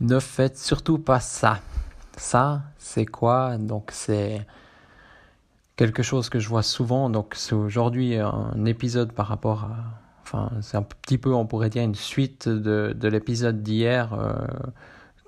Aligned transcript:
Ne 0.00 0.18
faites 0.18 0.58
surtout 0.58 0.98
pas 0.98 1.20
ça. 1.20 1.60
Ça, 2.16 2.62
c'est 2.78 3.06
quoi? 3.06 3.58
Donc 3.58 3.90
c'est 3.92 4.46
quelque 5.76 6.02
chose 6.02 6.28
que 6.28 6.38
je 6.38 6.48
vois 6.48 6.62
souvent. 6.62 7.10
Donc 7.10 7.34
c'est 7.36 7.54
aujourd'hui 7.54 8.16
un 8.16 8.64
épisode 8.64 9.12
par 9.12 9.26
rapport 9.26 9.64
à... 9.64 9.76
Enfin, 10.22 10.50
c'est 10.60 10.76
un 10.76 10.82
petit 10.82 11.18
peu, 11.18 11.34
on 11.34 11.44
pourrait 11.44 11.70
dire, 11.70 11.82
une 11.82 11.96
suite 11.96 12.48
de, 12.48 12.94
de 12.96 13.08
l'épisode 13.08 13.62
d'hier. 13.62 14.14
Euh, 14.14 14.32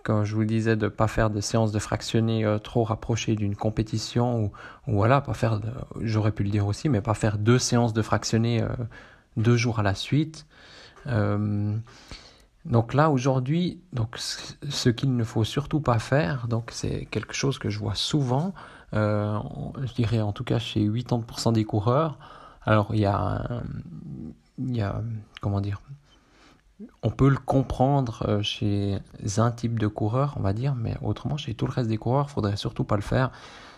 quand 0.04 0.24
je 0.24 0.34
vous 0.34 0.44
disais 0.44 0.76
de 0.76 0.84
ne 0.84 0.90
pas 0.90 1.08
faire 1.08 1.28
de 1.28 1.40
séances 1.40 1.72
de 1.72 1.78
fractionnés 1.78 2.44
euh, 2.44 2.58
trop 2.58 2.84
rapprochées 2.84 3.34
d'une 3.34 3.56
compétition, 3.56 4.44
ou, 4.44 4.52
voilà, 4.86 5.20
pas 5.20 5.34
faire, 5.34 5.60
j'aurais 6.00 6.32
pu 6.32 6.44
le 6.44 6.50
dire 6.50 6.66
aussi, 6.66 6.88
mais 6.88 7.00
pas 7.00 7.14
faire 7.14 7.38
deux 7.38 7.58
séances 7.58 7.92
de 7.92 8.02
fractionnés 8.02 8.62
euh, 8.62 8.68
deux 9.36 9.56
jours 9.56 9.80
à 9.80 9.82
la 9.82 9.94
suite. 9.94 10.46
Donc 12.64 12.94
là 12.94 13.10
aujourd'hui, 13.10 13.80
donc 13.92 14.16
ce 14.18 14.88
qu'il 14.88 15.16
ne 15.16 15.24
faut 15.24 15.42
surtout 15.42 15.80
pas 15.80 15.98
faire, 15.98 16.46
donc 16.46 16.70
c'est 16.72 17.06
quelque 17.06 17.34
chose 17.34 17.58
que 17.58 17.70
je 17.70 17.78
vois 17.80 17.96
souvent, 17.96 18.54
euh, 18.94 19.38
je 19.82 19.92
dirais 19.94 20.20
en 20.20 20.32
tout 20.32 20.44
cas 20.44 20.58
chez 20.58 20.88
80% 20.88 21.52
des 21.52 21.64
coureurs. 21.64 22.18
Alors 22.64 22.94
il 22.94 23.00
y 23.00 23.06
a, 23.06 25.02
comment 25.40 25.60
dire, 25.60 25.80
on 27.02 27.10
peut 27.10 27.28
le 27.28 27.38
comprendre 27.38 28.24
euh, 28.28 28.42
chez 28.42 29.00
un 29.38 29.50
type 29.50 29.78
de 29.78 29.88
coureur, 29.88 30.34
on 30.36 30.42
va 30.42 30.52
dire, 30.52 30.76
mais 30.76 30.96
autrement 31.02 31.36
chez 31.36 31.54
tout 31.54 31.66
le 31.66 31.72
reste 31.72 31.88
des 31.88 31.98
coureurs, 31.98 32.26
il 32.28 32.32
faudrait 32.32 32.56
surtout 32.56 32.84
pas 32.84 32.96
le 32.96 33.02
faire. 33.02 33.32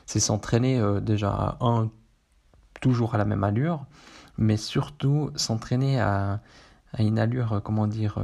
C'est 0.05 0.21
s'entraîner 0.21 0.79
euh, 0.79 1.01
déjà 1.01 1.31
à 1.31 1.57
un 1.61 1.91
toujours 2.83 3.15
à 3.15 3.19
la 3.19 3.25
même 3.25 3.45
allure, 3.45 3.87
mais 4.37 4.59
surtout 4.59 5.31
s'entraîner 5.37 6.01
à, 6.01 6.41
une 6.99 7.19
allure, 7.19 7.61
comment 7.65 7.87
dire 7.87 8.19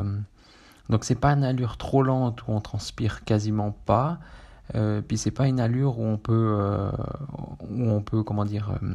donc 0.90 1.04
c'est 1.04 1.14
pas 1.14 1.32
une 1.32 1.44
allure 1.44 1.76
trop 1.76 2.02
lente 2.02 2.42
où 2.46 2.52
on 2.52 2.60
transpire 2.60 3.24
quasiment 3.24 3.70
pas. 3.86 4.18
Euh, 4.74 5.00
puis 5.00 5.16
c'est 5.16 5.30
pas 5.30 5.46
une 5.46 5.60
allure 5.60 5.98
où 5.98 6.04
on 6.04 6.16
peut, 6.16 6.56
euh, 6.58 6.90
où 7.70 7.90
on 7.90 8.02
peut 8.02 8.22
comment 8.22 8.44
dire, 8.44 8.76
euh, 8.82 8.88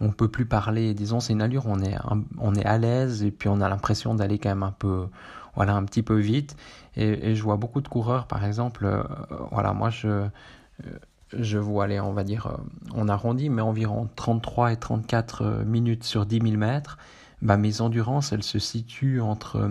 on 0.00 0.10
peut 0.10 0.28
plus 0.28 0.46
parler. 0.46 0.94
Disons 0.94 1.20
c'est 1.20 1.34
une 1.34 1.42
allure 1.42 1.66
où 1.66 1.70
on 1.70 1.80
est, 1.80 1.96
on 2.38 2.54
est 2.54 2.64
à 2.64 2.78
l'aise 2.78 3.22
et 3.22 3.30
puis 3.30 3.48
on 3.50 3.60
a 3.60 3.68
l'impression 3.68 4.14
d'aller 4.14 4.38
quand 4.38 4.48
même 4.48 4.62
un 4.62 4.72
peu, 4.72 5.06
voilà, 5.56 5.74
un 5.74 5.84
petit 5.84 6.02
peu 6.02 6.18
vite. 6.18 6.56
Et, 6.96 7.34
je 7.34 7.42
vois 7.42 7.56
beaucoup 7.56 7.80
de 7.82 7.88
coureurs, 7.88 8.26
par 8.26 8.44
exemple, 8.44 8.84
euh, 8.86 9.02
voilà, 9.50 9.72
moi 9.74 9.90
je, 9.90 10.26
je 11.38 11.58
vois 11.58 11.84
aller, 11.84 12.00
on 12.00 12.12
va 12.12 12.24
dire, 12.24 12.58
on 12.94 13.08
arrondit, 13.08 13.50
mais 13.50 13.62
environ 13.62 14.08
33 14.16 14.72
et 14.72 14.76
34 14.76 15.64
minutes 15.66 16.04
sur 16.04 16.26
10 16.26 16.40
000 16.40 16.56
mètres. 16.56 16.98
Bah, 17.42 17.56
mes 17.56 17.80
endurances, 17.80 18.32
elles 18.32 18.42
se 18.42 18.58
situent 18.58 19.20
entre 19.20 19.70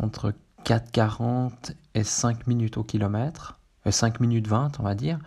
entre 0.00 0.32
4,40 0.64 1.74
et 1.94 2.04
5 2.04 2.46
minutes 2.46 2.76
au 2.76 2.84
kilomètre, 2.84 3.58
5 3.88 4.14
euh, 4.14 4.18
minutes 4.20 4.46
20 4.46 4.80
on 4.80 4.82
va 4.82 4.94
dire. 4.94 5.18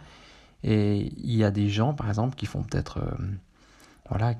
Et 0.63 1.11
il 1.17 1.35
y 1.35 1.43
a 1.43 1.51
des 1.51 1.69
gens 1.69 1.93
par 1.93 2.07
exemple 2.07 2.35
qui 2.35 2.45
font 2.45 2.63
peut-être, 2.63 2.99
euh, 2.99 3.17
voilà, 4.09 4.35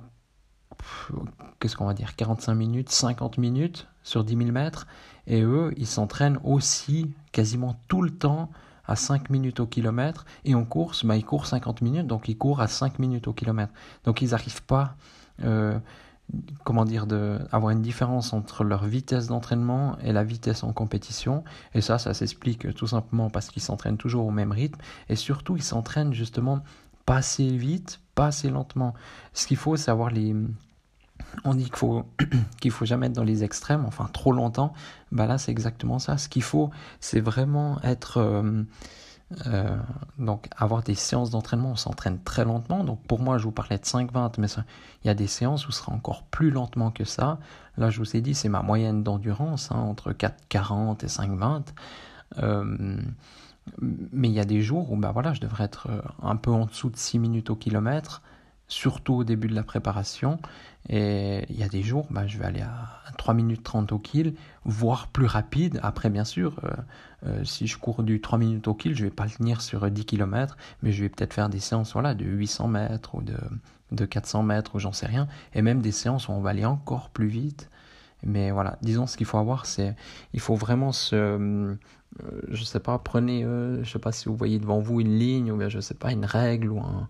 qu'est-ce 1.60 1.76
qu'on 1.76 1.86
va 1.86 1.94
dire, 1.94 2.16
45 2.16 2.54
minutes, 2.54 2.90
50 2.90 3.38
minutes 3.38 3.88
sur 4.04 4.24
10 4.24 4.38
000 4.38 4.52
mètres. 4.52 4.88
Et 5.28 5.42
eux, 5.42 5.74
ils 5.78 5.88
s'entraînent 5.88 6.40
aussi 6.44 7.14
quasiment 7.32 7.76
tout 7.88 8.02
le 8.02 8.12
temps 8.12 8.50
à 8.86 8.96
5 8.96 9.30
minutes 9.30 9.60
au 9.60 9.68
kilomètre. 9.68 10.26
Et 10.46 10.56
en 10.56 10.66
course, 10.66 11.06
bah, 11.06 11.16
ils 11.16 11.26
courent 11.26 11.46
50 11.46 11.82
minutes, 11.82 12.08
donc 12.08 12.28
ils 12.28 12.38
courent 12.38 12.62
à 12.62 12.68
5 12.68 13.00
minutes 13.00 13.28
au 13.28 13.34
kilomètre. 13.34 13.74
Donc 14.04 14.22
ils 14.22 14.32
n'arrivent 14.32 14.64
pas... 14.64 14.96
Euh, 15.44 15.80
comment 16.64 16.86
dire, 16.86 17.08
de, 17.08 17.40
avoir 17.52 17.72
une 17.72 17.82
différence 17.82 18.34
entre 18.34 18.64
leur 18.64 18.86
vitesse 18.86 19.28
d'entraînement 19.28 19.98
et 20.04 20.12
la 20.12 20.24
vitesse 20.24 20.64
en 20.64 20.74
compétition. 20.74 21.44
Et 21.74 21.82
ça, 21.82 21.98
ça 21.98 22.14
s'explique 22.14 22.74
tout 22.76 22.88
simplement 22.88 23.30
parce 23.30 23.50
qu'ils 23.50 23.62
s'entraînent 23.62 23.98
toujours 23.98 24.26
au 24.26 24.32
même 24.32 24.52
rythme. 24.52 24.80
Et 25.10 25.16
surtout, 25.16 25.56
ils 25.56 25.64
s'entraînent 25.64 26.14
justement 26.14 26.64
pas 27.06 27.18
assez 27.18 27.48
vite, 27.58 28.00
pas 28.16 28.28
assez 28.28 28.50
lentement. 28.50 28.94
Ce 29.34 29.48
qu'il 29.48 29.58
faut, 29.58 29.76
c'est 29.76 29.92
avoir 29.92 30.10
les... 30.10 30.36
On 31.44 31.54
dit 31.54 31.66
qu'il 31.66 31.76
faut 31.76 32.06
qu'il 32.62 32.72
faut 32.72 32.86
jamais 32.86 33.08
être 33.08 33.14
dans 33.14 33.24
les 33.24 33.44
extrêmes, 33.44 33.86
enfin 33.86 34.10
trop 34.12 34.32
longtemps. 34.32 34.74
Bah 35.12 35.28
là, 35.28 35.38
c'est 35.38 35.52
exactement 35.52 36.00
ça. 36.00 36.18
Ce 36.18 36.30
qu'il 36.30 36.44
faut, 36.44 36.72
c'est 37.00 37.22
vraiment 37.22 37.82
être... 37.84 38.18
Euh, 38.18 38.64
euh, 39.48 39.78
donc 40.18 40.48
avoir 40.58 40.84
des 40.84 40.96
séances 40.96 41.30
d'entraînement, 41.30 41.72
on 41.72 41.76
s'entraîne 41.76 42.20
très 42.24 42.46
lentement. 42.46 42.84
Donc 42.84 43.02
pour 43.08 43.20
moi, 43.20 43.38
je 43.38 43.44
vous 43.44 43.52
parlais 43.52 43.78
de 43.78 43.84
5-20, 43.84 44.34
mais 44.38 44.48
il 45.04 45.08
y 45.08 45.10
a 45.10 45.14
des 45.14 45.28
séances 45.28 45.68
où 45.68 45.72
ce 45.72 45.80
sera 45.80 45.94
encore 45.94 46.24
plus 46.24 46.52
lentement 46.52 46.92
que 46.92 47.04
ça. 47.04 47.40
Là, 47.78 47.90
je 47.90 48.00
vous 48.00 48.16
ai 48.16 48.22
dit, 48.22 48.34
c'est 48.34 48.50
ma 48.50 48.62
moyenne 48.62 49.04
d'endurance, 49.04 49.72
hein, 49.72 49.80
entre 49.80 50.12
4-40 50.12 51.04
et 51.04 51.08
5-20. 51.08 51.64
Euh, 52.40 52.98
mais 53.80 54.28
il 54.28 54.34
y 54.34 54.40
a 54.40 54.46
des 54.46 54.62
jours 54.62 54.92
où 54.92 54.98
bah 54.98 55.12
voilà, 55.12 55.34
je 55.34 55.42
devrais 55.42 55.66
être 55.66 55.88
euh, 55.90 56.02
un 56.24 56.36
peu 56.36 56.52
en 56.52 56.66
dessous 56.66 56.90
de 56.90 56.98
6 56.98 57.20
minutes 57.20 57.50
au 57.50 57.56
kilomètre 57.56 58.22
surtout 58.72 59.16
au 59.16 59.24
début 59.24 59.48
de 59.48 59.56
la 59.56 59.64
préparation. 59.64 60.40
Et 60.90 61.46
il 61.50 61.60
y 61.60 61.64
a 61.64 61.68
des 61.68 61.84
jours, 61.84 62.08
bah, 62.10 62.28
je 62.28 62.38
vais 62.38 62.46
aller 62.46 62.62
à 62.62 63.02
3 63.18 63.34
minutes 63.34 63.64
30 63.64 63.92
au 63.92 64.00
kill, 64.00 64.34
voire 64.66 65.08
plus 65.08 65.26
rapide. 65.26 65.80
Après, 65.84 66.10
bien 66.10 66.26
sûr, 66.26 66.60
euh, 66.64 66.70
euh, 67.28 67.44
si 67.44 67.68
je 67.68 67.78
cours 67.78 68.04
du 68.04 68.20
3 68.20 68.40
minutes 68.40 68.68
au 68.68 68.74
kill, 68.74 68.96
je 68.96 69.04
vais 69.04 69.12
pas 69.12 69.26
le 69.26 69.32
tenir 69.32 69.62
sur 69.62 69.90
10 69.90 70.06
km, 70.06 70.58
mais 70.82 70.92
je 70.92 71.04
vais 71.04 71.10
peut-être 71.10 71.34
faire 71.34 71.50
des 71.50 71.60
séances 71.60 71.94
voilà, 71.94 72.16
de 72.16 72.26
800 72.26 72.68
mètres 72.68 73.16
ou 73.16 73.22
de, 73.22 73.38
de 73.92 74.06
400 74.06 74.44
mètres 74.44 74.76
ou 74.76 74.80
j'en 74.80 74.92
sais 74.92 75.06
rien. 75.06 75.28
Et 75.54 75.62
même 75.62 75.82
des 75.82 75.92
séances 75.92 76.28
où 76.28 76.32
on 76.32 76.42
va 76.42 76.50
aller 76.50 76.66
encore 76.66 77.10
plus 77.10 77.28
vite. 77.28 77.70
Mais 78.24 78.52
voilà, 78.52 78.78
disons 78.82 79.08
ce 79.08 79.18
qu'il 79.18 79.26
faut 79.26 79.40
avoir, 79.40 79.66
c'est 79.66 79.96
il 80.34 80.40
faut 80.40 80.56
vraiment 80.56 80.92
se, 80.92 81.16
euh, 81.16 81.76
je 82.50 82.64
sais 82.64 82.80
pas, 82.80 83.00
prenez, 83.00 83.44
je 83.44 83.90
sais 83.90 83.98
pas 83.98 84.12
si 84.12 84.30
vous 84.30 84.36
voyez 84.36 84.60
devant 84.60 84.80
vous 84.80 85.02
une 85.02 85.18
ligne 85.18 85.52
ou 85.52 85.58
bien 85.58 85.70
je 85.70 85.80
sais 85.80 85.96
pas 85.96 86.12
une 86.12 86.26
règle 86.26 86.70
ou 86.70 86.80
un, 86.80 87.08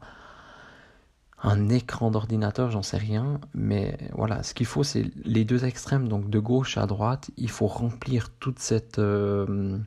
un 1.43 1.69
écran 1.69 2.11
d'ordinateur, 2.11 2.69
j'en 2.69 2.83
sais 2.83 2.97
rien, 2.97 3.39
mais 3.53 3.97
voilà, 4.13 4.43
ce 4.43 4.53
qu'il 4.53 4.65
faut, 4.67 4.83
c'est 4.83 5.05
les 5.23 5.43
deux 5.43 5.65
extrêmes, 5.65 6.07
donc 6.07 6.29
de 6.29 6.39
gauche 6.39 6.77
à 6.77 6.85
droite, 6.85 7.31
il 7.37 7.49
faut 7.49 7.67
remplir 7.67 8.29
toute 8.39 8.59
cette, 8.59 8.99
euh, 8.99 9.77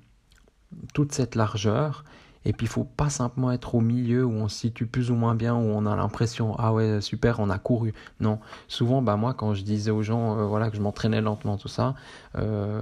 toute 0.92 1.12
cette 1.12 1.36
largeur, 1.36 2.04
et 2.44 2.52
puis 2.52 2.66
il 2.66 2.68
faut 2.68 2.84
pas 2.84 3.10
simplement 3.10 3.52
être 3.52 3.74
au 3.74 3.80
milieu 3.80 4.24
où 4.24 4.32
on 4.32 4.48
se 4.48 4.58
situe 4.58 4.86
plus 4.86 5.10
ou 5.10 5.14
moins 5.14 5.34
bien, 5.34 5.54
où 5.54 5.58
on 5.58 5.86
a 5.86 5.96
l'impression 5.96 6.54
ah 6.58 6.72
ouais 6.72 7.00
super 7.00 7.40
on 7.40 7.50
a 7.50 7.58
couru. 7.58 7.92
Non, 8.20 8.38
souvent 8.68 9.02
bah 9.02 9.16
moi 9.16 9.34
quand 9.34 9.54
je 9.54 9.62
disais 9.62 9.90
aux 9.90 10.02
gens 10.02 10.38
euh, 10.38 10.46
voilà 10.46 10.70
que 10.70 10.76
je 10.76 10.82
m'entraînais 10.82 11.20
lentement 11.20 11.56
tout 11.56 11.68
ça, 11.68 11.94
euh, 12.36 12.80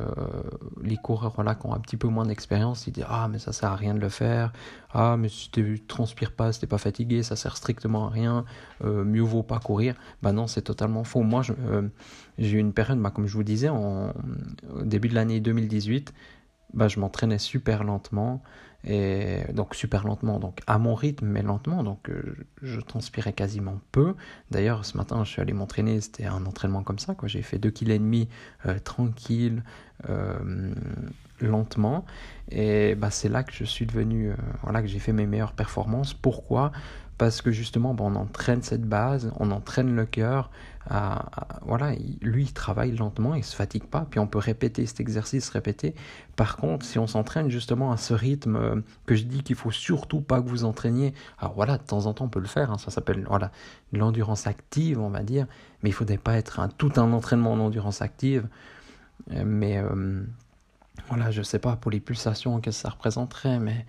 les 0.83 0.97
coureurs 0.97 1.33
voilà 1.34 1.55
qui 1.55 1.67
ont 1.67 1.75
un 1.75 1.81
petit 1.81 1.97
peu 1.97 2.09
moins 2.09 2.27
d'expérience 2.27 2.87
ils 2.87 2.93
disent 2.93 3.06
ah 3.09 3.28
mais 3.28 3.39
ça 3.39 3.53
sert 3.53 3.71
à 3.71 3.77
rien 3.77 3.95
de 3.95 4.00
le 4.00 4.09
faire, 4.09 4.53
ah 4.93 5.17
mais 5.17 5.28
si 5.28 5.50
tu 5.50 5.81
transpires 5.87 6.33
pas, 6.33 6.53
si 6.53 6.61
t'es 6.61 6.67
pas 6.67 6.79
fatigué, 6.79 7.23
ça 7.23 7.37
sert 7.37 7.56
strictement 7.56 8.06
à 8.09 8.11
rien, 8.11 8.44
euh, 8.84 9.05
mieux 9.05 9.23
vaut 9.23 9.43
pas 9.43 9.59
courir. 9.59 9.94
Bah 10.23 10.33
non 10.33 10.47
c'est 10.47 10.62
totalement 10.62 11.05
faux. 11.05 11.23
Moi 11.23 11.43
j'ai 12.39 12.56
eu 12.56 12.61
une 12.61 12.73
période 12.73 12.99
bah, 13.00 13.11
comme 13.11 13.27
je 13.27 13.34
vous 13.34 13.44
disais 13.44 13.69
en, 13.69 14.12
au 14.75 14.83
début 14.83 15.09
de 15.09 15.14
l'année 15.14 15.41
2018 15.41 16.12
bah, 16.75 16.89
je 16.89 17.01
m'entraînais 17.01 17.39
super 17.39 17.85
lentement 17.85 18.43
et 18.85 19.43
donc 19.53 19.77
super 19.77 20.05
lentement 20.05 20.41
donc 20.41 20.59
à 20.67 20.77
mon 20.79 20.97
rythme 20.97 21.27
mais 21.27 21.43
lentement 21.43 21.85
donc 21.85 22.09
euh, 22.11 22.37
je 22.63 22.81
transpirais 22.81 23.33
quasiment 23.33 23.81
peu. 23.93 24.15
D'ailleurs 24.51 24.85
ce 24.85 24.97
matin 24.97 25.23
je 25.25 25.31
suis 25.31 25.41
allé 25.41 25.53
m'entraîner 25.53 26.01
c'était 26.01 26.27
un 26.27 26.45
entraînement 26.47 26.83
comme 26.83 26.99
ça 26.99 27.15
quoi. 27.15 27.29
J'ai 27.29 27.43
fait 27.43 27.59
2 27.59 27.71
kg 27.71 27.91
et 27.91 27.99
demi 27.99 28.29
euh, 28.67 28.79
tranquille 28.81 29.63
euh, 30.09 30.75
lentement. 31.41 32.05
Et 32.51 32.97
bah 32.97 33.11
c'est 33.11 33.29
là 33.29 33.45
que 33.45 33.53
je 33.53 33.65
suis 33.65 33.87
devenu 33.87 34.33
voilà 34.63 34.83
que 34.83 34.89
j'ai 34.89 34.99
fait 34.99 35.13
mes 35.13 35.27
meilleures 35.27 35.53
performances. 35.53 36.13
Pourquoi? 36.13 36.73
Parce 37.23 37.41
que 37.41 37.53
justement 37.53 37.95
on 38.01 38.17
entraîne 38.17 38.63
cette 38.63 38.83
base 38.83 39.31
on 39.39 39.53
entraîne 39.53 39.95
le 39.95 40.07
cœur 40.07 40.51
voilà, 41.65 41.93
lui 42.21 42.43
il 42.43 42.53
travaille 42.53 42.91
lentement, 42.97 43.37
il 43.37 43.45
se 43.45 43.55
fatigue 43.55 43.85
pas, 43.85 44.05
puis 44.11 44.19
on 44.19 44.27
peut 44.27 44.41
répéter 44.41 44.85
cet 44.85 44.99
exercice, 44.99 45.49
répéter. 45.49 45.95
Par 46.35 46.57
contre, 46.57 46.85
si 46.85 46.99
on 46.99 47.07
s'entraîne 47.07 47.49
justement 47.49 47.93
à 47.93 47.97
ce 47.97 48.15
rythme 48.15 48.57
euh, 48.57 48.81
que 49.07 49.15
je 49.15 49.23
dis 49.23 49.45
qu'il 49.45 49.55
faut 49.55 49.71
surtout 49.71 50.21
pas 50.21 50.43
que 50.43 50.49
vous 50.49 50.65
entraîniez, 50.65 51.15
alors 51.39 51.55
voilà, 51.55 51.79
de 51.79 51.85
temps 51.85 52.07
en 52.07 52.15
temps 52.15 52.25
on 52.25 52.29
peut 52.29 52.41
le 52.41 52.49
faire, 52.49 52.73
hein, 52.73 52.79
ça 52.79 52.91
s'appelle 52.91 53.25
l'endurance 53.93 54.49
active, 54.49 54.99
on 55.01 55.09
va 55.09 55.23
dire, 55.23 55.47
mais 55.85 55.91
il 55.91 55.93
faudrait 55.93 56.19
pas 56.19 56.37
être 56.37 56.69
tout 56.77 56.93
un 56.97 57.13
entraînement 57.13 57.53
en 57.53 57.61
endurance 57.61 58.03
active, 58.03 58.49
euh, 59.31 59.45
mais 59.47 59.79
euh, 59.79 60.25
voilà, 61.07 61.31
je 61.31 61.43
sais 61.43 61.61
pas 61.61 61.77
pour 61.77 61.93
les 61.93 62.01
pulsations 62.01 62.61
qu'est-ce 62.61 62.79
que 62.79 62.89
ça 62.89 62.91
représenterait, 62.91 63.61
mais 63.61 63.87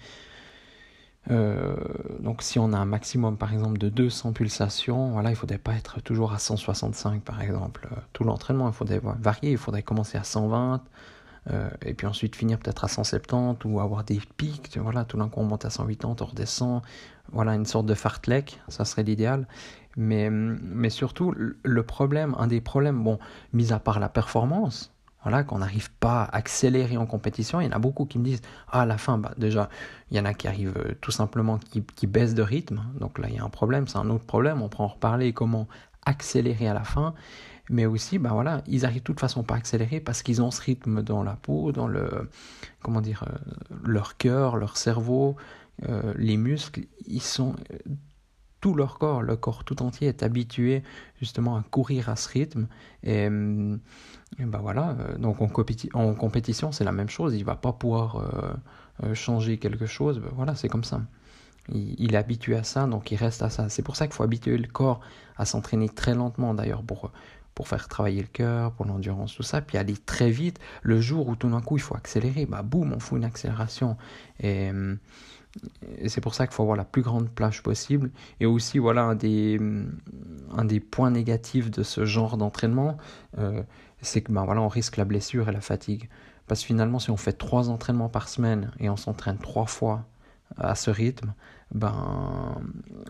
euh, 1.31 1.75
donc 2.19 2.41
si 2.41 2.59
on 2.59 2.73
a 2.73 2.77
un 2.77 2.85
maximum 2.85 3.37
par 3.37 3.53
exemple 3.53 3.77
de 3.77 3.89
200 3.89 4.33
pulsations, 4.33 5.11
voilà, 5.11 5.29
il 5.29 5.35
faudrait 5.35 5.57
pas 5.57 5.73
être 5.73 6.01
toujours 6.01 6.33
à 6.33 6.39
165 6.39 7.21
par 7.21 7.41
exemple. 7.41 7.87
Tout 8.11 8.23
l'entraînement, 8.23 8.67
il 8.67 8.73
faudrait 8.73 9.01
varier, 9.19 9.51
il 9.51 9.57
faudrait 9.57 9.83
commencer 9.83 10.17
à 10.17 10.23
120 10.23 10.81
euh, 11.51 11.69
et 11.85 11.93
puis 11.93 12.07
ensuite 12.07 12.35
finir 12.35 12.57
peut-être 12.59 12.85
à 12.85 12.87
170 12.87 13.65
ou 13.65 13.79
avoir 13.79 14.03
des 14.03 14.19
pics, 14.37 14.77
voilà, 14.77 15.05
tout 15.05 15.17
d'un 15.17 15.29
coup 15.29 15.39
on 15.39 15.45
monte 15.45 15.65
à 15.65 15.69
180, 15.69 16.15
on 16.19 16.25
redescend, 16.25 16.81
voilà, 17.31 17.55
une 17.55 17.65
sorte 17.65 17.85
de 17.85 17.93
fartlek, 17.93 18.61
ça 18.67 18.85
serait 18.85 19.03
l'idéal. 19.03 19.47
Mais, 19.95 20.29
mais 20.31 20.89
surtout, 20.89 21.35
le 21.35 21.83
problème, 21.83 22.35
un 22.39 22.47
des 22.47 22.61
problèmes, 22.61 23.03
bon, 23.03 23.19
mis 23.53 23.71
à 23.71 23.79
part 23.79 23.99
la 23.99 24.09
performance, 24.09 24.92
voilà, 25.23 25.43
qu'on 25.43 25.59
n'arrive 25.59 25.91
pas 25.91 26.23
à 26.23 26.37
accélérer 26.37 26.97
en 26.97 27.05
compétition. 27.05 27.61
Il 27.61 27.65
y 27.65 27.67
en 27.67 27.71
a 27.71 27.79
beaucoup 27.79 28.05
qui 28.05 28.19
me 28.19 28.25
disent 28.25 28.41
ah, 28.69 28.81
à 28.81 28.85
la 28.85 28.97
fin, 28.97 29.17
bah, 29.17 29.33
déjà, 29.37 29.69
il 30.11 30.17
y 30.17 30.19
en 30.19 30.25
a 30.25 30.33
qui 30.33 30.47
arrivent 30.47 30.77
euh, 30.77 30.93
tout 31.01 31.11
simplement 31.11 31.57
qui, 31.57 31.83
qui 31.83 32.07
baissent 32.07 32.35
de 32.35 32.41
rythme. 32.41 32.83
Donc 32.99 33.19
là, 33.19 33.27
il 33.29 33.35
y 33.35 33.39
a 33.39 33.43
un 33.43 33.49
problème, 33.49 33.87
c'est 33.87 33.97
un 33.97 34.09
autre 34.09 34.25
problème. 34.25 34.61
On 34.61 34.69
pourra 34.69 34.85
en 34.85 34.87
reparler 34.87 35.33
comment 35.33 35.67
accélérer 36.05 36.67
à 36.67 36.73
la 36.73 36.83
fin. 36.83 37.13
Mais 37.69 37.85
aussi, 37.85 38.19
bah 38.19 38.31
voilà, 38.33 38.61
ils 38.67 38.85
arrivent 38.85 38.99
de 38.99 39.05
toute 39.05 39.21
façon 39.21 39.43
pas 39.43 39.55
à 39.55 39.57
accélérer 39.57 40.01
parce 40.01 40.21
qu'ils 40.21 40.41
ont 40.41 40.51
ce 40.51 40.61
rythme 40.61 41.01
dans 41.01 41.23
la 41.23 41.35
peau, 41.35 41.71
dans 41.71 41.87
le, 41.87 42.29
comment 42.81 42.99
dire, 42.99 43.23
euh, 43.27 43.37
leur 43.85 44.17
cœur, 44.17 44.57
leur 44.57 44.75
cerveau, 44.75 45.37
euh, 45.87 46.13
les 46.17 46.35
muscles. 46.35 46.81
Ils 47.07 47.21
sont 47.21 47.55
tout 48.63 48.75
leur 48.75 48.97
corps, 48.97 49.21
le 49.21 49.35
corps 49.35 49.65
tout 49.65 49.83
entier 49.83 50.07
est 50.07 50.23
habitué 50.23 50.83
justement 51.19 51.57
à 51.57 51.63
courir 51.69 52.07
à 52.07 52.15
ce 52.15 52.29
rythme. 52.29 52.67
Et, 53.03 53.27
ben 53.29 53.79
voilà, 54.39 54.95
euh, 55.01 55.17
donc 55.17 55.41
en, 55.41 55.49
compétition, 55.49 56.71
c'est 56.71 56.85
la 56.85 56.93
même 56.93 57.09
chose. 57.09 57.35
Il 57.35 57.43
va 57.43 57.55
pas 57.55 57.73
pouvoir 57.73 58.15
euh, 58.15 58.53
euh, 59.03 59.13
changer 59.13 59.57
quelque 59.57 59.85
chose. 59.85 60.19
Ben 60.19 60.31
voilà, 60.33 60.55
c'est 60.55 60.69
comme 60.69 60.85
ça. 60.85 61.01
Il, 61.73 62.13
est 62.13 62.17
habitué 62.17 62.55
à 62.55 62.63
ça, 62.63 62.87
donc 62.87 63.11
il 63.11 63.17
reste 63.17 63.41
à 63.41 63.49
ça. 63.49 63.67
C'est 63.67 63.81
pour 63.81 63.97
ça 63.97 64.07
qu'il 64.07 64.15
faut 64.15 64.23
habituer 64.23 64.57
le 64.57 64.67
corps 64.69 65.01
à 65.35 65.43
s'entraîner 65.43 65.89
très 65.89 66.15
lentement, 66.15 66.53
d'ailleurs, 66.53 66.83
pour, 66.83 67.11
pour 67.55 67.67
faire 67.67 67.89
travailler 67.89 68.21
le 68.21 68.29
cœur, 68.29 68.71
pour 68.71 68.85
l'endurance, 68.85 69.35
tout 69.35 69.43
ça, 69.43 69.59
puis 69.59 69.77
aller 69.77 69.97
très 69.97 70.29
vite. 70.29 70.57
Le 70.83 71.01
jour 71.01 71.27
où 71.27 71.35
tout 71.35 71.49
d'un 71.49 71.61
coup 71.61 71.75
il 71.75 71.81
faut 71.81 71.97
accélérer, 71.97 72.45
bah 72.45 72.61
boum, 72.61 72.93
on 72.93 72.99
fout 72.99 73.17
une 73.17 73.25
accélération. 73.25 73.97
Et 74.39 74.71
et 75.97 76.09
c'est 76.09 76.21
pour 76.21 76.33
ça 76.33 76.47
qu'il 76.47 76.53
faut 76.55 76.63
avoir 76.63 76.77
la 76.77 76.85
plus 76.85 77.01
grande 77.01 77.29
plage 77.29 77.63
possible. 77.63 78.11
Et 78.39 78.45
aussi, 78.45 78.79
voilà, 78.79 79.03
un 79.03 79.15
des, 79.15 79.59
un 80.51 80.65
des 80.65 80.79
points 80.79 81.11
négatifs 81.11 81.69
de 81.69 81.83
ce 81.83 82.05
genre 82.05 82.37
d'entraînement, 82.37 82.97
euh, 83.37 83.61
c'est 84.01 84.21
que 84.21 84.31
ben, 84.31 84.45
voilà, 84.45 84.61
on 84.61 84.67
risque 84.67 84.97
la 84.97 85.05
blessure 85.05 85.49
et 85.49 85.51
la 85.51 85.61
fatigue. 85.61 86.09
Parce 86.47 86.61
que 86.61 86.67
finalement, 86.67 86.99
si 86.99 87.09
on 87.11 87.17
fait 87.17 87.33
trois 87.33 87.69
entraînements 87.69 88.09
par 88.09 88.27
semaine 88.27 88.71
et 88.79 88.89
on 88.89 88.97
s'entraîne 88.97 89.37
trois 89.37 89.65
fois 89.65 90.05
à 90.57 90.75
ce 90.75 90.91
rythme, 90.91 91.33
ben 91.73 92.61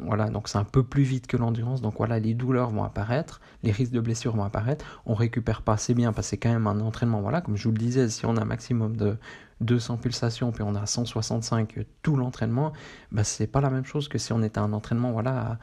voilà, 0.01 0.29
donc 0.29 0.47
c'est 0.47 0.57
un 0.57 0.63
peu 0.63 0.83
plus 0.83 1.03
vite 1.03 1.27
que 1.27 1.35
l'endurance. 1.35 1.81
Donc 1.81 1.95
voilà, 1.97 2.19
les 2.19 2.33
douleurs 2.33 2.69
vont 2.69 2.83
apparaître, 2.83 3.41
les 3.63 3.71
risques 3.71 3.91
de 3.91 3.99
blessure 3.99 4.35
vont 4.35 4.43
apparaître. 4.43 4.85
On 5.05 5.13
récupère 5.15 5.61
pas 5.61 5.73
assez 5.73 5.93
bien 5.93 6.13
parce 6.13 6.27
que 6.27 6.29
c'est 6.31 6.37
quand 6.37 6.51
même 6.53 6.67
un 6.67 6.79
entraînement. 6.79 7.21
Voilà, 7.21 7.41
comme 7.41 7.57
je 7.57 7.63
vous 7.63 7.73
le 7.73 7.79
disais, 7.79 8.07
si 8.09 8.25
on 8.25 8.37
a 8.37 8.41
un 8.41 8.45
maximum 8.45 8.95
de 8.95 9.17
200 9.63 9.97
pulsations 9.97 10.51
puis 10.51 10.63
on 10.63 10.75
a 10.75 10.85
165 10.85 11.79
tout 12.01 12.15
l'entraînement, 12.15 12.73
ben 13.11 13.23
c'est 13.23 13.47
pas 13.47 13.61
la 13.61 13.69
même 13.69 13.85
chose 13.85 14.07
que 14.07 14.17
si 14.17 14.33
on 14.33 14.41
était 14.43 14.59
un 14.59 14.73
entraînement 14.73 15.11
voilà 15.11 15.59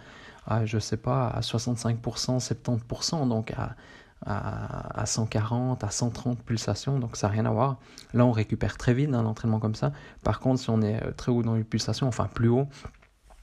à, 0.46 0.56
à 0.56 0.66
je 0.66 0.78
sais 0.78 0.96
pas 0.96 1.28
à 1.28 1.40
65%, 1.40 1.98
70%, 2.00 3.28
donc 3.28 3.52
à 3.52 3.76
à, 4.26 5.06
140, 5.06 5.82
à 5.82 5.90
130 5.90 6.42
pulsations, 6.42 6.98
donc 6.98 7.16
ça 7.16 7.28
n'a 7.28 7.32
rien 7.32 7.46
à 7.46 7.50
voir. 7.50 7.78
Là, 8.12 8.26
on 8.26 8.32
récupère 8.32 8.76
très 8.76 8.94
vite 8.94 9.12
un 9.14 9.24
entraînement 9.24 9.60
comme 9.60 9.74
ça. 9.74 9.92
Par 10.22 10.40
contre, 10.40 10.60
si 10.60 10.70
on 10.70 10.82
est 10.82 11.02
euh, 11.02 11.12
très 11.12 11.32
haut 11.32 11.42
dans 11.42 11.54
les 11.54 11.64
pulsations, 11.64 12.06
enfin 12.06 12.28
plus 12.32 12.48
haut, 12.48 12.68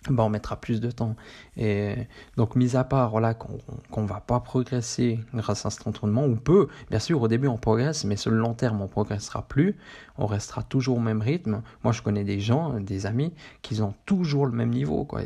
ben 0.09 0.23
on 0.23 0.29
mettra 0.29 0.55
plus 0.55 0.79
de 0.79 0.91
temps. 0.91 1.15
Et 1.57 1.95
donc, 2.37 2.55
mis 2.55 2.75
à 2.75 2.83
part 2.83 3.09
voilà, 3.09 3.33
qu'on 3.33 4.01
ne 4.01 4.07
va 4.07 4.19
pas 4.19 4.39
progresser 4.39 5.19
grâce 5.33 5.65
à 5.65 5.69
cet 5.69 5.85
entraînement, 5.87 6.23
on 6.23 6.35
peut, 6.35 6.67
bien 6.89 6.99
sûr, 6.99 7.21
au 7.21 7.27
début 7.27 7.47
on 7.47 7.57
progresse, 7.57 8.05
mais 8.05 8.15
sur 8.15 8.31
le 8.31 8.37
long 8.37 8.53
terme 8.53 8.81
on 8.81 8.87
progressera 8.87 9.47
plus, 9.47 9.75
on 10.17 10.25
restera 10.25 10.63
toujours 10.63 10.97
au 10.97 11.01
même 11.01 11.21
rythme. 11.21 11.61
Moi 11.83 11.93
je 11.93 12.01
connais 12.01 12.23
des 12.23 12.39
gens, 12.39 12.79
des 12.79 13.05
amis, 13.05 13.33
qui 13.61 13.81
ont 13.81 13.93
toujours 14.05 14.45
le 14.45 14.53
même 14.53 14.69
niveau. 14.69 15.03
Quoi. 15.05 15.21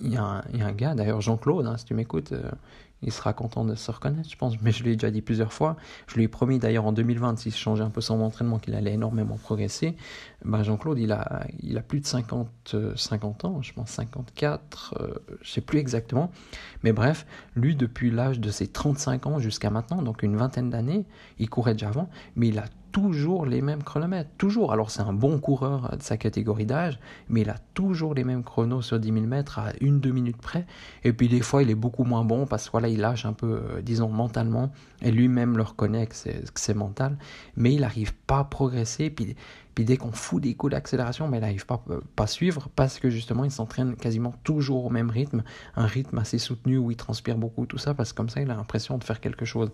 Il, 0.00 0.12
y 0.12 0.16
a 0.16 0.24
un, 0.24 0.42
il 0.52 0.60
y 0.60 0.62
a 0.62 0.66
un 0.66 0.72
gars, 0.72 0.94
d'ailleurs 0.94 1.20
Jean-Claude, 1.20 1.66
hein, 1.66 1.76
si 1.76 1.84
tu 1.84 1.94
m'écoutes, 1.94 2.32
euh, 2.32 2.50
il 3.04 3.12
sera 3.12 3.32
content 3.32 3.64
de 3.64 3.74
se 3.74 3.90
reconnaître, 3.90 4.28
je 4.28 4.36
pense. 4.36 4.60
Mais 4.62 4.72
je 4.72 4.82
lui 4.82 4.92
ai 4.92 4.96
déjà 4.96 5.10
dit 5.10 5.22
plusieurs 5.22 5.52
fois. 5.52 5.76
Je 6.06 6.14
lui 6.14 6.24
ai 6.24 6.28
promis 6.28 6.58
d'ailleurs 6.58 6.86
en 6.86 6.92
2020, 6.92 7.38
s'il 7.38 7.54
changeait 7.54 7.84
un 7.84 7.90
peu 7.90 8.00
son 8.00 8.20
entraînement, 8.20 8.58
qu'il 8.58 8.74
allait 8.74 8.94
énormément 8.94 9.36
progresser. 9.36 9.96
Ben 10.44 10.62
Jean-Claude, 10.62 10.98
il 10.98 11.12
a, 11.12 11.46
il 11.62 11.78
a 11.78 11.82
plus 11.82 12.00
de 12.00 12.06
50, 12.06 12.76
50 12.96 13.44
ans, 13.44 13.62
je 13.62 13.72
pense 13.72 13.90
54, 13.90 14.94
euh, 15.00 15.14
je 15.42 15.50
sais 15.50 15.60
plus 15.60 15.78
exactement. 15.78 16.30
Mais 16.82 16.92
bref, 16.92 17.26
lui, 17.54 17.76
depuis 17.76 18.10
l'âge 18.10 18.40
de 18.40 18.50
ses 18.50 18.66
35 18.66 19.26
ans 19.26 19.38
jusqu'à 19.38 19.70
maintenant, 19.70 20.02
donc 20.02 20.22
une 20.22 20.36
vingtaine 20.36 20.70
d'années, 20.70 21.04
il 21.38 21.48
courait 21.48 21.74
déjà 21.74 21.88
avant, 21.88 22.08
mais 22.36 22.48
il 22.48 22.58
a 22.58 22.64
toujours 22.94 23.44
les 23.44 23.60
mêmes 23.60 23.82
chronomètres. 23.82 24.30
Toujours. 24.38 24.72
Alors, 24.72 24.88
c'est 24.88 25.02
un 25.02 25.12
bon 25.12 25.40
coureur 25.40 25.96
de 25.98 26.02
sa 26.02 26.16
catégorie 26.16 26.64
d'âge, 26.64 27.00
mais 27.28 27.40
il 27.40 27.50
a 27.50 27.56
toujours 27.74 28.14
les 28.14 28.22
mêmes 28.22 28.44
chronos 28.44 28.82
sur 28.82 29.00
10 29.00 29.12
000 29.12 29.26
mètres 29.26 29.58
à 29.58 29.72
une, 29.80 29.98
deux 29.98 30.12
minutes 30.12 30.36
près. 30.36 30.64
Et 31.02 31.12
puis, 31.12 31.26
des 31.26 31.40
fois, 31.40 31.64
il 31.64 31.70
est 31.70 31.74
beaucoup 31.74 32.04
moins 32.04 32.24
bon 32.24 32.46
parce 32.46 32.66
que 32.66 32.70
voilà, 32.70 32.86
il 32.86 33.00
lâche 33.00 33.26
un 33.26 33.32
peu, 33.32 33.60
euh, 33.64 33.82
disons, 33.82 34.10
mentalement. 34.10 34.70
Et 35.02 35.10
lui-même 35.10 35.56
le 35.56 35.64
reconnaît 35.64 36.06
que 36.06 36.14
c'est 36.14 36.74
mental. 36.74 37.18
Mais 37.56 37.74
il 37.74 37.80
n'arrive 37.80 38.14
pas 38.14 38.38
à 38.38 38.44
progresser. 38.44 39.10
Puis, 39.10 39.34
puis 39.74 39.84
dès 39.84 39.96
qu'on 39.96 40.12
fout 40.12 40.42
des 40.42 40.54
coups 40.54 40.72
d'accélération, 40.72 41.28
mais 41.28 41.38
il 41.38 41.40
n'arrive 41.40 41.66
pas 41.66 41.82
euh, 41.90 42.00
pas 42.14 42.26
suivre 42.26 42.68
parce 42.76 42.98
que 43.00 43.10
justement, 43.10 43.44
il 43.44 43.50
s'entraîne 43.50 43.96
quasiment 43.96 44.34
toujours 44.44 44.84
au 44.84 44.90
même 44.90 45.10
rythme, 45.10 45.42
un 45.76 45.86
rythme 45.86 46.18
assez 46.18 46.38
soutenu 46.38 46.78
où 46.78 46.90
il 46.90 46.96
transpire 46.96 47.36
beaucoup, 47.36 47.66
tout 47.66 47.78
ça, 47.78 47.94
parce 47.94 48.12
que 48.12 48.16
comme 48.16 48.28
ça, 48.28 48.40
il 48.40 48.50
a 48.50 48.54
l'impression 48.54 48.98
de 48.98 49.04
faire 49.04 49.20
quelque 49.20 49.44
chose. 49.44 49.70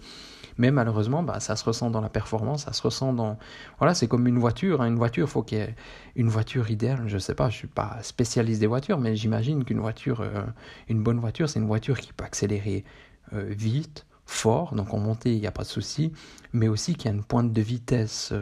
Mais 0.57 0.71
malheureusement, 0.71 1.23
bah, 1.23 1.41
ça 1.41 1.57
se 1.57 1.65
ressent 1.65 1.91
dans 1.91 2.01
la 2.01 2.09
performance, 2.09 2.65
ça 2.65 2.73
se 2.73 2.83
ressent 2.83 3.13
dans... 3.13 3.39
Voilà, 3.79 3.95
c'est 3.95 4.09
comme 4.09 4.27
une 4.27 4.39
voiture. 4.39 4.83
Hein. 4.83 4.89
Une 4.89 4.97
voiture, 4.97 5.29
faut 5.29 5.43
qu'il 5.43 5.59
y 5.59 5.61
ait 5.61 5.75
une 6.17 6.29
voiture 6.29 6.71
idéale. 6.71 7.05
Je 7.07 7.19
sais 7.19 7.35
pas, 7.35 7.51
je 7.51 7.57
suis 7.57 7.69
pas 7.69 7.99
spécialiste 8.03 8.61
des 8.61 8.67
voitures, 8.67 8.99
mais 8.99 9.17
j'imagine 9.17 9.65
qu'une 9.65 9.81
voiture, 9.81 10.21
euh, 10.21 10.45
une 10.89 11.03
bonne 11.03 11.19
voiture, 11.19 11.49
c'est 11.49 11.61
une 11.61 11.67
voiture 11.67 11.99
qui 12.01 12.13
peut 12.13 12.25
accélérer 12.25 12.85
euh, 13.33 13.47
vite, 13.49 14.07
fort, 14.27 14.75
donc 14.75 14.95
en 14.95 14.99
montée, 14.99 15.35
il 15.35 15.41
n'y 15.41 15.47
a 15.47 15.53
pas 15.53 15.63
de 15.63 15.69
souci, 15.69 16.13
mais 16.53 16.69
aussi 16.69 16.95
qui 16.95 17.09
a 17.09 17.11
une 17.11 17.25
pointe 17.25 17.53
de 17.53 17.61
vitesse 17.63 18.33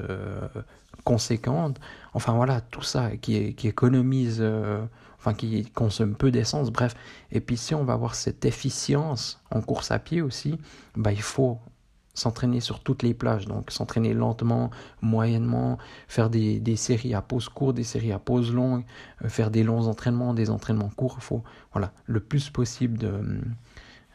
conséquente. 1.04 1.78
Enfin 2.14 2.34
voilà, 2.34 2.60
tout 2.60 2.82
ça 2.82 3.16
qui, 3.16 3.54
qui 3.54 3.68
économise 3.68 4.42
enfin 5.18 5.34
qui 5.34 5.64
consomme 5.70 6.14
peu 6.14 6.30
d'essence, 6.30 6.70
bref. 6.70 6.94
Et 7.32 7.40
puis 7.40 7.56
si 7.56 7.74
on 7.74 7.84
va 7.84 7.94
avoir 7.94 8.14
cette 8.14 8.44
efficience 8.44 9.40
en 9.50 9.60
course 9.60 9.90
à 9.90 9.98
pied 9.98 10.22
aussi, 10.22 10.58
bah, 10.96 11.12
il 11.12 11.22
faut 11.22 11.58
s'entraîner 12.14 12.60
sur 12.60 12.80
toutes 12.80 13.02
les 13.02 13.14
plages, 13.14 13.46
donc 13.46 13.70
s'entraîner 13.70 14.12
lentement, 14.12 14.70
moyennement, 15.00 15.78
faire 16.08 16.30
des, 16.30 16.58
des, 16.58 16.76
séries 16.76 17.14
à 17.14 17.22
pause 17.22 17.48
courte, 17.48 17.76
des 17.76 17.84
séries 17.84 18.12
à 18.12 18.18
pause 18.18 18.52
longue, 18.52 18.84
euh, 19.24 19.28
faire 19.28 19.50
des 19.50 19.62
longs 19.62 19.86
entraînements, 19.86 20.34
des 20.34 20.50
entraînements 20.50 20.90
courts, 20.90 21.14
il 21.18 21.22
faut 21.22 21.44
voilà, 21.72 21.92
le 22.06 22.20
plus 22.20 22.50
possible 22.50 22.98
de, 22.98 23.40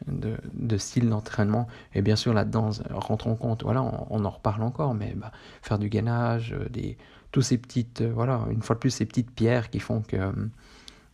de, 0.06 0.76
style 0.76 1.08
d'entraînement. 1.08 1.66
Et 1.94 2.02
bien 2.02 2.16
sûr, 2.16 2.32
là-dedans, 2.34 2.70
rentre 2.90 3.26
en 3.28 3.36
compte, 3.36 3.62
voilà, 3.62 3.82
on, 3.82 4.24
en 4.24 4.30
reparle 4.30 4.62
encore, 4.62 4.94
mais 4.94 5.14
bah, 5.16 5.32
faire 5.62 5.78
du 5.78 5.88
gainage, 5.88 6.52
euh, 6.52 6.68
des, 6.68 6.96
tous 7.32 7.42
ces 7.42 7.58
petites, 7.58 8.00
euh, 8.00 8.12
voilà, 8.12 8.46
une 8.50 8.62
fois 8.62 8.74
de 8.74 8.80
plus, 8.80 8.90
ces 8.90 9.06
petites 9.06 9.30
pierres 9.30 9.70
qui 9.70 9.80
font 9.80 10.02
que 10.02 10.32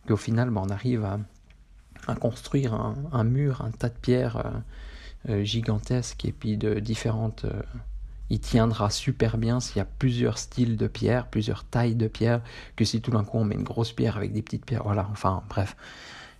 qu'au 0.07 0.17
final, 0.17 0.49
bah, 0.49 0.61
on 0.63 0.69
arrive 0.69 1.05
à, 1.05 2.15
construire 2.15 2.73
un, 2.73 3.23
mur, 3.23 3.61
un 3.61 3.71
tas 3.71 3.89
de 3.89 3.93
pierres 3.93 4.61
euh, 5.29 5.43
gigantesque 5.43 6.25
et 6.25 6.31
puis 6.31 6.57
de 6.57 6.79
différentes. 6.79 7.45
Euh, 7.45 7.61
il 8.31 8.39
tiendra 8.39 8.89
super 8.89 9.37
bien 9.37 9.59
s'il 9.59 9.77
y 9.77 9.81
a 9.81 9.85
plusieurs 9.85 10.37
styles 10.37 10.77
de 10.77 10.87
pierre, 10.87 11.27
plusieurs 11.27 11.63
tailles 11.63 11.95
de 11.95 12.07
pierre, 12.07 12.41
que 12.75 12.85
si 12.85 13.01
tout 13.01 13.11
d'un 13.11 13.23
coup 13.23 13.37
on 13.37 13.43
met 13.43 13.55
une 13.55 13.63
grosse 13.63 13.91
pierre 13.91 14.17
avec 14.17 14.31
des 14.31 14.41
petites 14.41 14.65
pierres. 14.65 14.83
Voilà, 14.83 15.07
enfin 15.11 15.43
bref. 15.49 15.75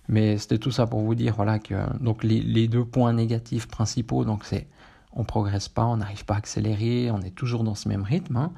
Mais 0.08 0.36
c'était 0.38 0.58
tout 0.58 0.70
ça 0.70 0.86
pour 0.86 1.00
vous 1.00 1.14
dire 1.14 1.36
que 1.62 2.02
donc 2.02 2.24
les, 2.24 2.68
deux 2.68 2.84
points 2.84 3.12
négatifs 3.12 3.68
principaux 3.68 4.24
donc 4.24 4.44
c'est 4.44 4.66
on 5.14 5.24
progresse 5.24 5.68
pas, 5.68 5.84
on 5.84 5.98
n'arrive 5.98 6.24
pas 6.24 6.34
à 6.34 6.38
accélérer, 6.38 7.10
on 7.10 7.20
est 7.20 7.34
toujours 7.34 7.64
dans 7.64 7.74
ce 7.74 7.88
même 7.88 8.02
rythme. 8.02 8.36
Hein, 8.36 8.52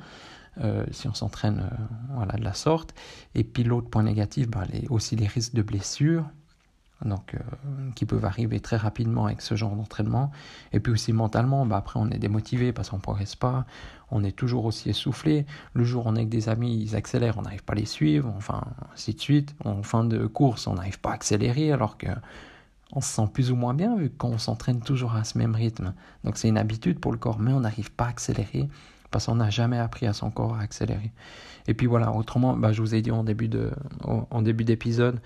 euh, 0.60 0.84
si 0.92 1.08
on 1.08 1.14
s'entraîne 1.14 1.68
euh, 2.20 2.36
de 2.36 2.44
la 2.44 2.54
sorte. 2.54 2.94
Et 3.34 3.42
puis 3.42 3.64
l'autre 3.64 3.90
point 3.90 4.04
négatif, 4.04 4.46
les, 4.72 4.86
aussi 4.88 5.16
les 5.16 5.26
risques 5.26 5.54
de 5.54 5.62
blessures 5.62 6.24
donc, 7.04 7.34
euh, 7.34 7.38
qui 7.94 8.06
peuvent 8.06 8.24
arriver 8.24 8.60
très 8.60 8.76
rapidement 8.76 9.26
avec 9.26 9.42
ce 9.42 9.56
genre 9.56 9.74
d'entraînement. 9.76 10.30
Et 10.72 10.80
puis 10.80 10.92
aussi 10.92 11.12
mentalement, 11.12 11.66
bah 11.66 11.76
après 11.76 12.00
on 12.00 12.08
est 12.10 12.18
démotivé 12.18 12.72
parce 12.72 12.90
qu'on 12.90 12.96
ne 12.96 13.02
progresse 13.02 13.36
pas, 13.36 13.66
on 14.10 14.24
est 14.24 14.32
toujours 14.32 14.64
aussi 14.64 14.90
essoufflé. 14.90 15.44
Le 15.74 15.84
jour 15.84 16.06
où 16.06 16.08
on 16.08 16.14
est 16.14 16.20
avec 16.20 16.28
des 16.28 16.48
amis, 16.48 16.80
ils 16.80 16.96
accélèrent, 16.96 17.38
on 17.38 17.42
n'arrive 17.42 17.64
pas 17.64 17.74
à 17.74 17.76
les 17.76 17.84
suivre, 17.84 18.32
enfin 18.36 18.62
ainsi 18.92 19.14
de 19.14 19.20
suite. 19.20 19.54
En 19.64 19.82
fin 19.82 20.04
de 20.04 20.26
course, 20.26 20.66
on 20.66 20.74
n'arrive 20.74 21.00
pas 21.00 21.10
à 21.10 21.14
accélérer 21.14 21.72
alors 21.72 21.98
que 21.98 22.08
on 22.92 23.00
se 23.00 23.08
sent 23.08 23.28
plus 23.32 23.50
ou 23.50 23.56
moins 23.56 23.74
bien 23.74 23.96
vu 23.96 24.10
qu'on 24.10 24.38
s'entraîne 24.38 24.80
toujours 24.80 25.14
à 25.14 25.24
ce 25.24 25.36
même 25.36 25.54
rythme. 25.54 25.94
Donc 26.22 26.36
c'est 26.36 26.48
une 26.48 26.58
habitude 26.58 27.00
pour 27.00 27.12
le 27.12 27.18
corps, 27.18 27.40
mais 27.40 27.52
on 27.52 27.60
n'arrive 27.60 27.90
pas 27.90 28.04
à 28.04 28.08
accélérer 28.08 28.68
parce 29.10 29.26
qu'on 29.26 29.36
n'a 29.36 29.50
jamais 29.50 29.78
appris 29.78 30.06
à 30.06 30.12
son 30.12 30.30
corps 30.30 30.56
à 30.56 30.60
accélérer. 30.60 31.12
Et 31.66 31.74
puis 31.74 31.86
voilà, 31.86 32.12
autrement, 32.12 32.56
bah, 32.56 32.72
je 32.72 32.82
vous 32.82 32.94
ai 32.94 33.02
dit 33.02 33.10
en 33.10 33.24
début 33.24 33.48
en 34.04 34.42
début 34.42 34.64
d'épisode 34.64 35.20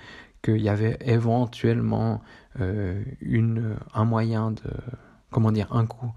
qu'il 0.49 0.63
y 0.63 0.69
avait 0.69 0.99
éventuellement 1.01 2.23
euh, 2.61 3.03
une, 3.21 3.77
un 3.95 4.05
moyen 4.05 4.53
de, 4.53 4.71
comment 5.31 5.53
dire, 5.53 5.73
un 5.73 5.87
coup, 5.87 6.13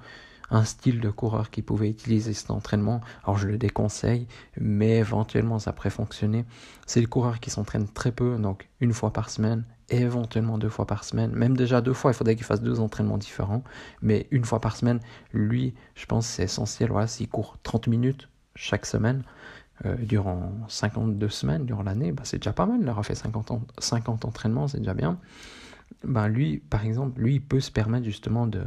un 0.50 0.63
style 0.63 1.00
de 1.00 1.09
coureur 1.09 1.50
qui 1.50 1.61
pouvait 1.61 1.89
utiliser 1.89 2.33
cet 2.33 2.51
entraînement. 2.51 3.01
Alors 3.23 3.38
je 3.38 3.47
le 3.47 3.57
déconseille, 3.57 4.27
mais 4.59 4.97
éventuellement 4.97 5.59
ça 5.59 5.73
pourrait 5.73 5.89
fonctionner. 5.89 6.45
C'est 6.85 7.00
les 7.00 7.05
coureurs 7.05 7.39
qui 7.39 7.50
s'entraînent 7.50 7.88
très 7.88 8.11
peu, 8.11 8.38
donc 8.38 8.69
une 8.79 8.93
fois 8.93 9.11
par 9.11 9.29
semaine, 9.29 9.63
éventuellement 9.89 10.57
deux 10.57 10.69
fois 10.69 10.85
par 10.85 11.03
semaine. 11.03 11.31
Même 11.31 11.55
déjà 11.55 11.81
deux 11.81 11.93
fois, 11.93 12.11
il 12.11 12.13
faudrait 12.13 12.35
qu'il 12.35 12.45
fasse 12.45 12.61
deux 12.61 12.79
entraînements 12.79 13.17
différents, 13.17 13.63
mais 14.01 14.27
une 14.31 14.45
fois 14.45 14.59
par 14.59 14.75
semaine, 14.75 15.00
lui, 15.33 15.73
je 15.95 16.05
pense 16.05 16.25
c'est 16.27 16.43
essentiel. 16.43 16.89
Voilà, 16.91 17.07
s'il 17.07 17.29
court 17.29 17.57
30 17.63 17.88
minutes 17.88 18.29
chaque 18.55 18.85
semaine, 18.85 19.23
euh, 19.85 19.95
durant 19.97 20.51
52 20.67 21.29
semaines, 21.29 21.65
durant 21.65 21.83
l'année, 21.83 22.11
bah, 22.11 22.23
c'est 22.25 22.38
déjà 22.38 22.53
pas 22.53 22.65
mal. 22.65 22.79
Il 22.81 22.89
aura 22.89 23.03
fait 23.03 23.15
50, 23.15 23.51
50 23.79 24.25
entraînements, 24.25 24.67
c'est 24.67 24.79
déjà 24.79 24.93
bien. 24.93 25.17
Ben 26.03 26.27
lui, 26.27 26.57
par 26.57 26.85
exemple, 26.85 27.19
lui, 27.21 27.35
il 27.35 27.41
peut 27.41 27.59
se 27.59 27.71
permettre 27.71 28.05
justement 28.05 28.47
de, 28.47 28.63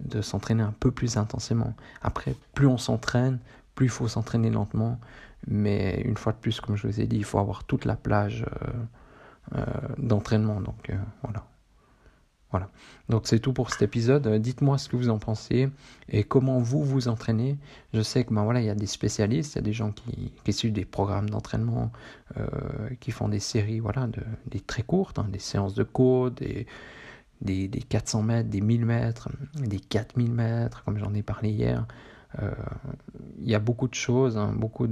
de 0.00 0.20
s'entraîner 0.20 0.62
un 0.62 0.74
peu 0.78 0.90
plus 0.90 1.16
intensément. 1.16 1.74
Après, 2.00 2.34
plus 2.54 2.66
on 2.66 2.78
s'entraîne, 2.78 3.38
plus 3.74 3.86
il 3.86 3.90
faut 3.90 4.08
s'entraîner 4.08 4.50
lentement. 4.50 5.00
Mais 5.48 6.00
une 6.04 6.16
fois 6.16 6.32
de 6.32 6.38
plus, 6.38 6.60
comme 6.60 6.76
je 6.76 6.86
vous 6.86 7.00
ai 7.00 7.06
dit, 7.06 7.16
il 7.16 7.24
faut 7.24 7.38
avoir 7.38 7.64
toute 7.64 7.84
la 7.84 7.96
plage 7.96 8.46
euh, 8.62 9.58
euh, 9.58 9.64
d'entraînement. 9.98 10.60
Donc 10.60 10.92
voilà. 11.22 11.44
Voilà. 12.52 12.68
Donc 13.08 13.22
c'est 13.26 13.38
tout 13.38 13.52
pour 13.52 13.70
cet 13.70 13.82
épisode. 13.82 14.26
Euh, 14.26 14.38
dites-moi 14.38 14.78
ce 14.78 14.88
que 14.88 14.96
vous 14.96 15.08
en 15.08 15.18
pensez 15.18 15.70
et 16.08 16.22
comment 16.22 16.58
vous 16.58 16.84
vous 16.84 17.08
entraînez. 17.08 17.56
Je 17.94 18.02
sais 18.02 18.24
que 18.24 18.32
ben 18.32 18.44
voilà, 18.44 18.60
il 18.60 18.66
y 18.66 18.70
a 18.70 18.74
des 18.74 18.86
spécialistes, 18.86 19.54
il 19.54 19.56
y 19.56 19.58
a 19.58 19.62
des 19.62 19.72
gens 19.72 19.92
qui, 19.92 20.52
suivent 20.52 20.72
des 20.72 20.84
programmes 20.84 21.30
d'entraînement, 21.30 21.90
euh, 22.36 22.46
qui 23.00 23.10
font 23.10 23.28
des 23.28 23.40
séries, 23.40 23.80
voilà, 23.80 24.06
de, 24.06 24.20
des 24.46 24.60
très 24.60 24.82
courtes, 24.82 25.18
hein, 25.18 25.26
des 25.32 25.38
séances 25.38 25.74
de 25.74 25.82
côte, 25.82 26.34
des, 26.34 26.66
des, 27.40 27.68
des 27.68 27.80
400 27.80 28.22
mètres, 28.22 28.50
des 28.50 28.60
1000 28.60 28.84
mètres, 28.84 29.28
des 29.56 29.80
4000 29.80 30.30
mètres, 30.30 30.84
comme 30.84 30.98
j'en 30.98 31.14
ai 31.14 31.22
parlé 31.22 31.50
hier. 31.50 31.86
Euh, 32.40 32.50
il 33.38 33.50
y 33.50 33.54
a 33.54 33.58
beaucoup 33.58 33.88
de 33.88 33.94
choses, 33.94 34.38
hein, 34.38 34.52
beaucoup 34.56 34.86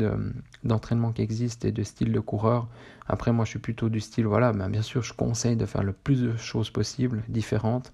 d'entraînements 0.65 1.13
qui 1.13 1.23
existent 1.23 1.67
et 1.67 1.73
de 1.73 1.83
styles 1.83 2.13
de 2.13 2.21
coureurs. 2.21 2.69
Après, 3.07 3.33
moi, 3.33 3.45
je 3.45 3.51
suis 3.51 3.59
plutôt 3.59 3.89
du 3.89 4.01
style, 4.01 4.27
voilà, 4.27 4.53
ben, 4.53 4.69
bien 4.69 4.83
sûr, 4.83 5.03
je 5.03 5.15
conseille 5.15 5.57
de 5.57 5.67
faire 5.67 5.83
le 5.83 5.93
plus 5.93 6.23
de 6.23 6.37
choses 6.37 6.71
possibles, 6.71 7.23
différentes. 7.29 7.93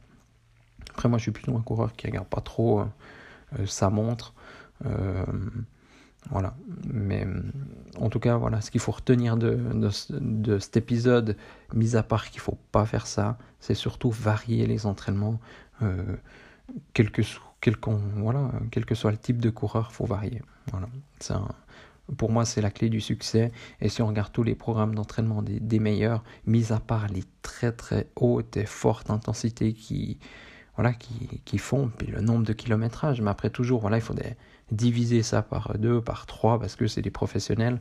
Après, 0.91 1.09
moi, 1.09 1.19
je 1.19 1.23
suis 1.23 1.33
plutôt 1.33 1.57
un 1.57 1.63
coureur 1.63 1.95
qui 1.95 2.07
regarde 2.07 2.29
pas 2.29 2.41
trop 2.41 2.81
euh, 2.81 3.67
sa 3.67 3.91
montre. 3.91 4.35
Euh, 4.85 5.25
voilà. 6.31 6.55
Mais 6.93 7.27
en 7.99 8.09
tout 8.09 8.19
cas, 8.19 8.37
voilà, 8.37 8.61
ce 8.61 8.71
qu'il 8.71 8.81
faut 8.81 8.93
retenir 8.93 9.37
de, 9.37 9.91
cet 10.59 10.77
épisode, 10.77 11.37
mis 11.73 11.97
à 11.97 12.03
part 12.03 12.31
qu'il 12.31 12.41
faut 12.41 12.59
pas 12.73 12.85
faire 12.85 13.07
ça, 13.07 13.39
c'est 13.61 13.75
surtout 13.75 14.11
varier 14.11 14.67
les 14.67 14.87
entraînements. 14.87 15.41
Euh, 15.83 16.17
quel 16.95 17.11
que, 17.11 17.23
quel, 17.61 17.77
voilà, 18.17 18.51
quel 18.71 18.85
que 18.85 18.95
soit 18.95 19.11
le 19.11 19.19
type 19.19 19.39
de 19.39 19.51
coureur, 19.51 19.93
faut 19.93 20.07
varier. 20.07 20.43
Voilà. 20.71 20.89
pour 22.17 22.31
moi, 22.31 22.45
c'est 22.45 22.61
la 22.61 22.71
clé 22.71 22.89
du 22.89 23.01
succès. 23.01 23.53
Et 23.81 23.89
si 23.89 24.03
on 24.03 24.07
regarde 24.07 24.33
tous 24.33 24.43
les 24.43 24.55
programmes 24.55 24.95
d'entraînement 24.95 25.43
des, 25.43 25.61
des, 25.61 25.79
meilleurs, 25.79 26.23
mis 26.47 26.73
à 26.73 26.81
part 26.81 27.09
les 27.09 27.25
très 27.43 27.73
très 27.73 28.09
hautes 28.17 28.57
et 28.57 28.67
fortes 28.67 29.11
intensités 29.11 29.73
qui, 29.73 30.19
voilà, 30.77 30.93
qui, 30.93 31.41
qui 31.45 31.59
font, 31.59 31.91
puis 31.97 32.09
le 32.09 32.21
nombre 32.21 32.45
de 32.45 32.53
kilométrages, 32.53 33.21
mais 33.21 33.31
après 33.31 33.51
toujours, 33.51 33.81
voilà, 33.81 33.97
il 33.99 34.03
faut 34.03 34.15
des, 34.15 34.37
diviser 34.73 35.23
ça 35.23 35.43
par 35.43 35.79
deux, 35.79 36.01
par 36.01 36.27
trois, 36.27 36.59
parce 36.59 36.77
que 36.77 36.87
c'est 36.87 37.03
des 37.03 37.11
professionnels. 37.11 37.81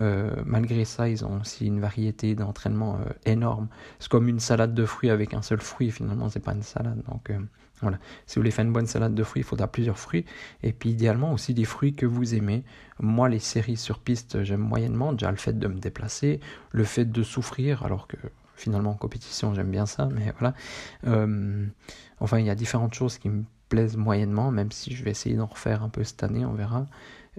Euh, 0.00 0.30
malgré 0.44 0.84
ça, 0.84 1.08
ils 1.08 1.24
ont 1.24 1.40
aussi 1.40 1.66
une 1.66 1.80
variété 1.80 2.34
d'entraînement 2.34 2.96
euh, 2.96 3.12
énorme. 3.24 3.68
C'est 3.98 4.10
comme 4.10 4.28
une 4.28 4.40
salade 4.40 4.74
de 4.74 4.84
fruits 4.84 5.10
avec 5.10 5.34
un 5.34 5.42
seul 5.42 5.60
fruit, 5.60 5.90
finalement, 5.90 6.28
c'est 6.28 6.40
pas 6.40 6.52
une 6.52 6.62
salade. 6.62 7.02
Donc 7.08 7.30
euh, 7.30 7.38
voilà, 7.80 7.98
si 8.26 8.36
vous 8.36 8.42
voulez 8.42 8.50
faire 8.50 8.64
une 8.64 8.72
bonne 8.72 8.86
salade 8.86 9.14
de 9.14 9.22
fruits, 9.22 9.40
il 9.40 9.44
faudra 9.44 9.66
plusieurs 9.68 9.98
fruits, 9.98 10.26
et 10.62 10.72
puis 10.72 10.90
idéalement 10.90 11.32
aussi 11.32 11.54
des 11.54 11.64
fruits 11.64 11.94
que 11.94 12.06
vous 12.06 12.34
aimez. 12.34 12.64
Moi, 13.00 13.28
les 13.28 13.38
séries 13.38 13.76
sur 13.76 13.98
piste, 13.98 14.42
j'aime 14.44 14.60
moyennement, 14.60 15.12
déjà 15.12 15.30
le 15.30 15.36
fait 15.36 15.58
de 15.58 15.68
me 15.68 15.78
déplacer, 15.78 16.40
le 16.72 16.84
fait 16.84 17.10
de 17.10 17.22
souffrir, 17.22 17.82
alors 17.84 18.06
que 18.08 18.16
finalement 18.58 18.92
en 18.92 18.94
compétition 18.94 19.52
j'aime 19.52 19.70
bien 19.70 19.84
ça 19.84 20.08
mais 20.10 20.32
voilà 20.38 20.54
enfin 22.20 22.38
il 22.38 22.46
y 22.46 22.48
a 22.48 22.54
différentes 22.54 22.94
choses 22.94 23.18
qui 23.18 23.28
me 23.28 23.44
plaisent 23.68 23.96
moyennement, 23.96 24.50
même 24.50 24.72
si 24.72 24.94
je 24.94 25.04
vais 25.04 25.10
essayer 25.10 25.36
d'en 25.36 25.46
refaire 25.46 25.82
un 25.82 25.88
peu 25.88 26.04
cette 26.04 26.22
année, 26.22 26.44
on 26.44 26.52
verra. 26.52 26.86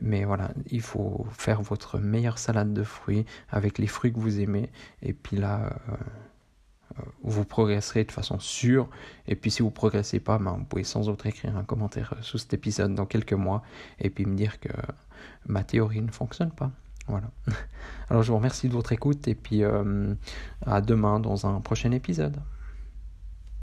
Mais 0.02 0.26
voilà, 0.26 0.52
il 0.70 0.82
faut 0.82 1.26
faire 1.32 1.62
votre 1.62 1.98
meilleure 2.00 2.38
salade 2.38 2.74
de 2.74 2.84
fruits 2.84 3.26
avec 3.50 3.78
les 3.78 3.88
fruits 3.88 4.14
que 4.14 4.20
vous 4.20 4.40
aimez. 4.40 4.70
Et 5.02 5.14
puis 5.14 5.38
là, 5.38 5.80
euh, 5.90 5.96
vous 7.24 7.46
progresserez 7.46 8.04
de 8.04 8.12
façon 8.12 8.40
sûre. 8.40 8.90
Et 9.28 9.36
puis 9.36 9.50
si 9.50 9.62
vous 9.62 9.72
progressez 9.72 10.20
pas, 10.20 10.38
ben, 10.38 10.58
vous 10.58 10.66
pouvez 10.66 10.84
sans 10.84 11.10
autre 11.10 11.26
écrire 11.26 11.58
un 11.58 11.64
commentaire 11.64 12.14
sous 12.22 12.38
cet 12.38 12.54
épisode 12.54 12.94
dans 12.94 13.06
quelques 13.06 13.34
mois. 13.34 13.64
Et 14.00 14.10
puis 14.10 14.26
me 14.26 14.36
dire 14.36 14.60
que 14.60 14.70
ma 15.48 15.64
théorie 15.64 16.02
ne 16.02 16.12
fonctionne 16.12 16.52
pas. 16.52 16.72
Voilà. 17.08 17.32
Alors 18.10 18.22
je 18.22 18.32
vous 18.32 18.38
remercie 18.38 18.68
de 18.68 18.74
votre 18.74 18.92
écoute 18.92 19.28
et 19.28 19.36
puis 19.36 19.64
euh, 19.64 20.14
à 20.66 20.82
demain 20.82 21.20
dans 21.20 21.48
un 21.48 21.60
prochain 21.62 21.92
épisode. 21.92 22.38